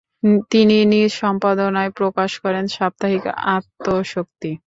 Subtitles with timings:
[0.51, 3.23] তিনি নিজ সম্পাদনায় প্রকাশ করেন সাপ্তাহিক
[3.55, 4.51] আত্মশক্তি।